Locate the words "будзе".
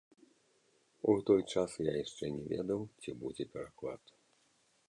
3.21-3.43